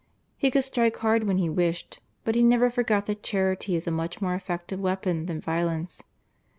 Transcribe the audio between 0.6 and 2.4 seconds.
strike hard when he wished, but